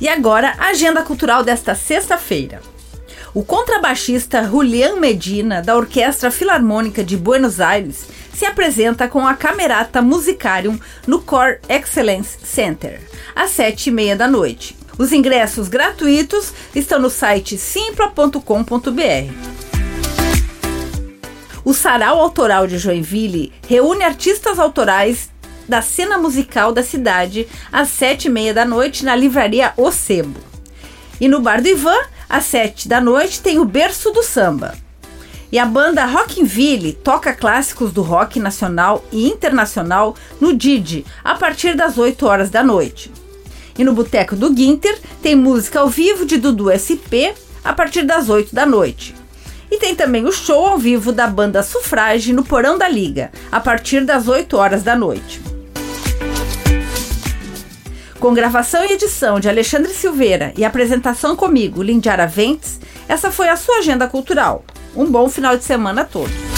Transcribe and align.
E 0.00 0.08
agora, 0.08 0.54
a 0.58 0.68
agenda 0.68 1.02
cultural 1.02 1.44
desta 1.44 1.74
sexta-feira. 1.74 2.62
O 3.34 3.44
contrabaixista 3.44 4.42
Julián 4.42 4.96
Medina, 4.96 5.62
da 5.62 5.76
Orquestra 5.76 6.30
Filarmônica 6.30 7.04
de 7.04 7.16
Buenos 7.16 7.60
Aires, 7.60 8.08
se 8.32 8.44
apresenta 8.44 9.06
com 9.06 9.26
a 9.26 9.34
Camerata 9.34 10.00
Musicarium 10.00 10.78
no 11.06 11.20
Core 11.20 11.58
Excellence 11.68 12.38
Center, 12.42 13.00
às 13.36 13.50
sete 13.50 13.88
e 13.88 13.92
meia 13.92 14.16
da 14.16 14.26
noite. 14.26 14.76
Os 14.98 15.12
ingressos 15.12 15.68
gratuitos 15.68 16.52
estão 16.74 16.98
no 16.98 17.08
site 17.08 17.56
simpla.com.br. 17.56 18.40
O 21.64 21.74
Sarau 21.74 22.20
Autoral 22.20 22.66
de 22.66 22.78
Joinville 22.78 23.52
reúne 23.68 24.02
artistas 24.02 24.58
autorais 24.58 25.30
da 25.70 25.80
cena 25.80 26.18
musical 26.18 26.72
da 26.72 26.82
cidade 26.82 27.46
às 27.72 27.88
sete 27.88 28.26
e 28.26 28.30
meia 28.30 28.52
da 28.52 28.64
noite 28.64 29.04
na 29.04 29.14
livraria 29.14 29.72
O 29.76 29.90
Sebo. 29.92 30.40
E 31.20 31.28
no 31.28 31.40
Bar 31.40 31.62
do 31.62 31.68
Ivan, 31.68 32.00
às 32.28 32.44
sete 32.44 32.88
da 32.88 33.00
noite, 33.00 33.40
tem 33.40 33.58
o 33.60 33.64
Berço 33.64 34.10
do 34.10 34.22
Samba. 34.22 34.74
E 35.52 35.58
a 35.58 35.64
banda 35.64 36.04
Rockinville 36.04 36.92
toca 36.92 37.32
clássicos 37.32 37.92
do 37.92 38.02
rock 38.02 38.38
nacional 38.38 39.04
e 39.12 39.28
internacional 39.28 40.16
no 40.40 40.52
Didi, 40.52 41.04
a 41.24 41.34
partir 41.34 41.76
das 41.76 41.98
8 41.98 42.26
horas 42.26 42.50
da 42.50 42.62
noite. 42.62 43.12
E 43.78 43.84
no 43.84 43.92
Boteco 43.92 44.34
do 44.34 44.50
Guinter 44.50 44.98
tem 45.22 45.34
música 45.34 45.80
ao 45.80 45.88
vivo 45.88 46.24
de 46.24 46.36
Dudu 46.36 46.70
SP 46.70 47.34
a 47.64 47.72
partir 47.72 48.02
das 48.02 48.28
8 48.28 48.54
da 48.54 48.66
noite. 48.66 49.14
E 49.70 49.78
tem 49.78 49.94
também 49.94 50.24
o 50.24 50.32
show 50.32 50.66
ao 50.66 50.78
vivo 50.78 51.12
da 51.12 51.26
banda 51.26 51.62
Sufrage 51.62 52.32
no 52.32 52.44
Porão 52.44 52.76
da 52.76 52.88
Liga, 52.88 53.30
a 53.52 53.60
partir 53.60 54.04
das 54.04 54.26
8 54.26 54.56
horas 54.56 54.82
da 54.82 54.96
noite. 54.96 55.49
Com 58.20 58.34
gravação 58.34 58.84
e 58.84 58.92
edição 58.92 59.40
de 59.40 59.48
Alexandre 59.48 59.94
Silveira 59.94 60.52
e 60.54 60.62
apresentação 60.62 61.34
comigo, 61.34 61.82
Lindiara 61.82 62.26
Ventes, 62.26 62.78
essa 63.08 63.30
foi 63.30 63.48
a 63.48 63.56
sua 63.56 63.78
agenda 63.78 64.06
cultural. 64.06 64.62
Um 64.94 65.06
bom 65.06 65.26
final 65.30 65.56
de 65.56 65.64
semana 65.64 66.02
a 66.02 66.04
todos. 66.04 66.49